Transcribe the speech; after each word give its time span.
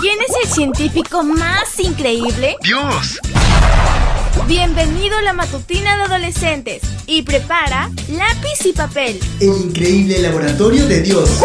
¿Quién 0.00 0.18
es 0.26 0.34
el 0.42 0.50
científico 0.50 1.22
más 1.22 1.78
increíble? 1.78 2.56
¡Dios! 2.62 3.20
Bienvenido 4.48 5.18
a 5.18 5.20
la 5.20 5.34
matutina 5.34 5.94
de 5.98 6.04
adolescentes 6.04 6.80
y 7.06 7.20
prepara 7.20 7.90
lápiz 8.08 8.64
y 8.64 8.72
papel. 8.72 9.20
El 9.40 9.48
increíble 9.48 10.22
laboratorio 10.22 10.86
de 10.86 11.02
Dios. 11.02 11.42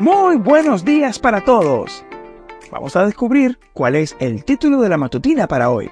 Muy 0.00 0.36
buenos 0.38 0.84
días 0.84 1.20
para 1.20 1.44
todos. 1.44 2.04
Vamos 2.72 2.96
a 2.96 3.06
descubrir 3.06 3.56
cuál 3.72 3.94
es 3.94 4.16
el 4.18 4.44
título 4.44 4.80
de 4.80 4.88
la 4.88 4.96
matutina 4.96 5.46
para 5.46 5.70
hoy. 5.70 5.88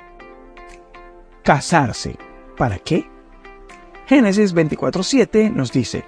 Casarse. 1.44 2.16
¿Para 2.56 2.80
qué? 2.80 3.08
Génesis 4.06 4.52
24:7 4.52 5.52
nos 5.52 5.70
dice, 5.70 6.04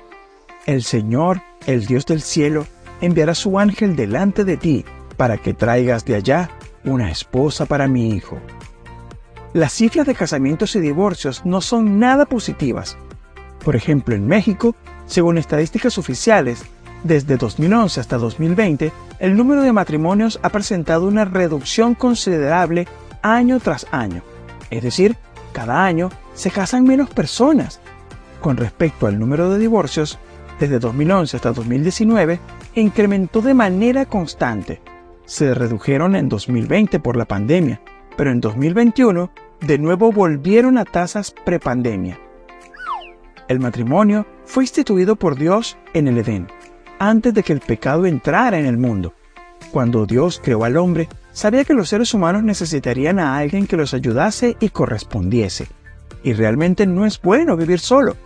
El 0.67 0.83
Señor, 0.83 1.43
el 1.67 1.87
Dios 1.87 2.07
del 2.07 2.21
cielo, 2.21 2.67
enviará 3.01 3.35
su 3.35 3.59
ángel 3.61 3.95
delante 3.95 4.45
de 4.45 4.57
ti 4.57 4.85
para 5.17 5.39
que 5.39 5.55
traigas 5.55 6.05
de 6.05 6.17
allá 6.17 6.51
una 6.85 7.11
esposa 7.11 7.67
para 7.67 7.87
mi 7.87 8.11
hijo. 8.11 8.39
Las 9.53 9.73
cifras 9.73 10.07
de 10.07 10.15
casamientos 10.17 10.75
y 10.75 10.81
divorcios 10.81 11.47
no 11.47 11.61
son 11.61 12.01
nada 12.01 12.27
positivas. 12.27 12.97
Por 13.65 13.77
ejemplo, 13.77 14.17
en 14.17 14.27
México, 14.27 14.75
según 15.07 15.39
estadísticas 15.39 15.99
oficiales, 15.99 16.65
desde 17.05 17.37
2011 17.37 18.01
hasta 18.01 18.19
2020, 18.19 18.93
el 19.21 19.37
número 19.37 19.63
de 19.63 19.73
matrimonios 19.73 20.41
ha 20.43 20.49
presentado 20.49 21.07
una 21.07 21.25
reducción 21.25 21.95
considerable 21.95 22.89
año 23.23 23.61
tras 23.61 23.87
año. 23.93 24.23
Es 24.71 24.83
decir, 24.83 25.17
cada 25.53 25.85
año 25.85 26.11
se 26.35 26.51
casan 26.51 26.85
menos 26.85 27.09
personas. 27.11 27.81
Con 28.41 28.57
respecto 28.57 29.07
al 29.07 29.19
número 29.19 29.49
de 29.51 29.59
divorcios, 29.59 30.19
desde 30.59 30.79
2011 30.79 31.37
hasta 31.37 31.53
2019, 31.53 32.41
incrementó 32.75 33.43
de 33.43 33.55
manera 33.55 34.07
constante. 34.07 34.81
Se 35.25 35.55
redujeron 35.55 36.15
en 36.17 36.29
2020 36.29 37.01
por 37.01 37.17
la 37.17 37.25
pandemia, 37.25 37.81
pero 38.17 38.31
en 38.31 38.41
2021 38.41 39.31
de 39.61 39.79
nuevo 39.79 40.13
volvieron 40.13 40.79
a 40.79 40.85
tasas 40.85 41.35
prepandemia. 41.45 42.19
El 43.49 43.61
matrimonio 43.61 44.27
fue 44.45 44.65
instituido 44.65 45.17
por 45.17 45.37
Dios 45.37 45.77
en 45.95 46.09
el 46.09 46.19
Edén, 46.19 46.49
antes 46.99 47.33
de 47.33 47.43
que 47.43 47.53
el 47.53 47.61
pecado 47.61 48.07
entrara 48.07 48.59
en 48.59 48.67
el 48.67 48.77
mundo. 48.77 49.15
Cuando 49.71 50.07
Dios 50.07 50.41
creó 50.43 50.65
al 50.65 50.77
hombre, 50.77 51.09
sabía 51.33 51.65
que 51.65 51.75
los 51.75 51.89
seres 51.89 52.15
humanos 52.15 52.43
necesitarían 52.43 53.19
a 53.19 53.37
alguien 53.37 53.67
que 53.67 53.77
los 53.77 53.95
ayudase 53.95 54.57
y 54.61 54.71
correspondiese. 54.71 55.69
Y 56.23 56.33
realmente 56.33 56.87
no 56.87 57.07
es 57.07 57.21
bueno 57.21 57.57
vivir 57.57 57.79
solo. 57.79 58.17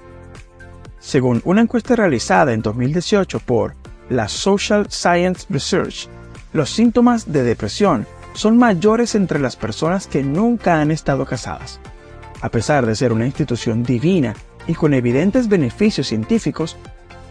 Según 1.01 1.41
una 1.47 1.63
encuesta 1.63 1.97
realizada 1.97 2.53
en 2.53 2.61
2018 2.61 3.41
por 3.41 3.75
la 4.11 4.29
Social 4.29 4.87
Science 4.91 5.47
Research, 5.49 6.09
los 6.53 6.69
síntomas 6.69 7.33
de 7.33 7.43
depresión 7.43 8.07
son 8.35 8.59
mayores 8.59 9.15
entre 9.15 9.39
las 9.39 9.57
personas 9.57 10.07
que 10.07 10.23
nunca 10.23 10.79
han 10.81 10.91
estado 10.91 11.25
casadas. 11.25 11.81
A 12.43 12.51
pesar 12.51 12.85
de 12.85 12.95
ser 12.95 13.15
una 13.15 13.25
institución 13.25 13.83
divina 13.83 14.35
y 14.67 14.75
con 14.75 14.93
evidentes 14.93 15.49
beneficios 15.49 16.07
científicos, 16.07 16.77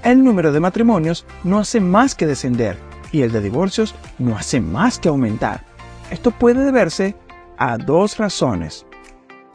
el 0.03 0.23
número 0.23 0.51
de 0.51 0.59
matrimonios 0.59 1.25
no 1.43 1.59
hace 1.59 1.79
más 1.79 2.15
que 2.15 2.25
descender 2.25 2.75
y 3.11 3.21
el 3.21 3.31
de 3.31 3.41
divorcios 3.41 3.93
no 4.17 4.35
hace 4.35 4.61
más 4.61 4.97
que 4.97 5.09
aumentar. 5.09 5.63
Esto 6.09 6.31
puede 6.31 6.65
deberse 6.65 7.15
a 7.57 7.77
dos 7.77 8.17
razones. 8.17 8.87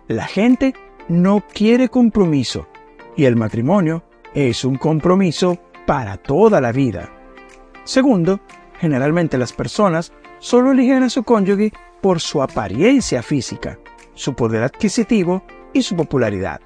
La 0.07 0.27
gente 0.27 0.75
no 1.09 1.43
quiere 1.53 1.89
compromiso 1.89 2.69
y 3.17 3.25
el 3.25 3.37
matrimonio 3.37 4.05
es 4.35 4.65
un 4.65 4.77
compromiso 4.77 5.59
para 5.87 6.17
toda 6.17 6.61
la 6.61 6.73
vida. 6.73 7.11
Segundo, 7.85 8.41
generalmente 8.79 9.39
las 9.39 9.53
personas 9.53 10.13
solo 10.39 10.73
eligen 10.73 11.03
a 11.03 11.11
su 11.11 11.23
cónyuge 11.23 11.73
por 12.01 12.21
su 12.21 12.43
apariencia 12.43 13.23
física, 13.23 13.79
su 14.15 14.35
poder 14.35 14.63
adquisitivo 14.63 15.43
y 15.73 15.83
su 15.83 15.97
popularidad. 15.97 16.61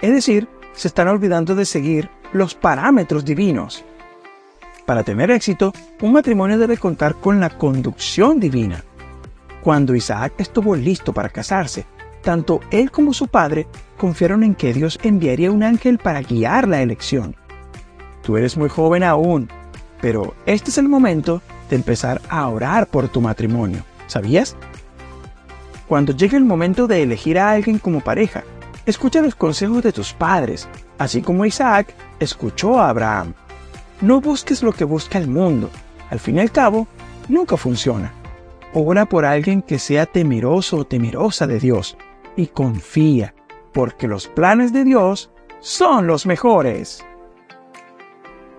Es 0.00 0.12
decir, 0.12 0.48
se 0.72 0.88
están 0.88 1.08
olvidando 1.08 1.54
de 1.54 1.64
seguir 1.64 2.10
los 2.32 2.54
parámetros 2.54 3.24
divinos. 3.24 3.84
Para 4.86 5.02
tener 5.02 5.30
éxito, 5.30 5.72
un 6.00 6.12
matrimonio 6.12 6.58
debe 6.58 6.76
contar 6.76 7.16
con 7.16 7.40
la 7.40 7.50
conducción 7.50 8.40
divina. 8.40 8.84
Cuando 9.62 9.94
Isaac 9.94 10.34
estuvo 10.38 10.74
listo 10.74 11.12
para 11.12 11.28
casarse, 11.28 11.84
tanto 12.22 12.60
él 12.70 12.90
como 12.90 13.12
su 13.12 13.28
padre 13.28 13.66
confiaron 13.96 14.44
en 14.44 14.54
que 14.54 14.72
Dios 14.72 14.98
enviaría 15.02 15.50
un 15.50 15.62
ángel 15.62 15.98
para 15.98 16.22
guiar 16.22 16.68
la 16.68 16.82
elección. 16.82 17.36
Tú 18.22 18.36
eres 18.36 18.56
muy 18.56 18.68
joven 18.68 19.02
aún, 19.02 19.48
pero 20.00 20.34
este 20.46 20.70
es 20.70 20.78
el 20.78 20.88
momento 20.88 21.42
de 21.68 21.76
empezar 21.76 22.20
a 22.28 22.48
orar 22.48 22.86
por 22.86 23.08
tu 23.08 23.20
matrimonio, 23.20 23.84
¿sabías? 24.06 24.56
Cuando 25.86 26.14
llegue 26.14 26.36
el 26.36 26.44
momento 26.44 26.86
de 26.86 27.02
elegir 27.02 27.38
a 27.38 27.50
alguien 27.50 27.78
como 27.78 28.00
pareja, 28.00 28.44
escucha 28.86 29.20
los 29.20 29.34
consejos 29.34 29.82
de 29.82 29.92
tus 29.92 30.12
padres, 30.12 30.68
así 30.98 31.20
como 31.22 31.44
Isaac 31.44 31.94
escuchó 32.20 32.78
a 32.78 32.88
Abraham. 32.88 33.34
No 34.00 34.20
busques 34.20 34.62
lo 34.62 34.72
que 34.72 34.84
busca 34.84 35.18
el 35.18 35.28
mundo, 35.28 35.68
al 36.10 36.20
fin 36.20 36.36
y 36.36 36.40
al 36.40 36.52
cabo, 36.52 36.86
nunca 37.28 37.56
funciona. 37.56 38.12
Ora 38.72 39.04
por 39.04 39.24
alguien 39.24 39.62
que 39.62 39.78
sea 39.78 40.06
temeroso 40.06 40.78
o 40.78 40.84
temerosa 40.84 41.46
de 41.46 41.58
Dios 41.58 41.96
y 42.40 42.46
confía, 42.46 43.34
porque 43.72 44.08
los 44.08 44.26
planes 44.26 44.72
de 44.72 44.84
Dios 44.84 45.30
son 45.60 46.06
los 46.06 46.24
mejores. 46.24 47.04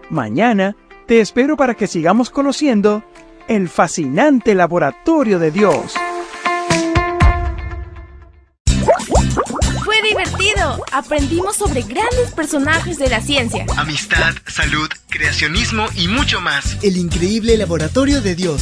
Mañana 0.10 0.76
te 1.08 1.20
espero 1.20 1.58
para 1.58 1.74
que 1.74 1.88
sigamos 1.88 2.30
conociendo 2.30 3.04
el 3.48 3.70
fascinante 3.70 4.54
laboratorio 4.54 5.40
de 5.40 5.52
Dios. 5.52 5.96
Fue 9.84 9.96
divertido. 10.08 10.84
Aprendimos 10.92 11.56
sobre 11.56 11.82
grandes 11.82 12.32
personajes 12.36 13.00
de 13.00 13.10
la 13.10 13.20
ciencia. 13.20 13.66
Amistad, 13.78 14.36
salud, 14.46 14.90
creacionismo 15.10 15.88
y 15.96 16.08
mucho 16.08 16.40
más. 16.40 16.78
El 16.84 16.98
increíble 16.98 17.58
laboratorio 17.58 18.22
de 18.22 18.36
Dios. 18.36 18.62